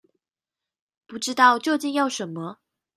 [1.05, 2.57] 不知道究竟要什麼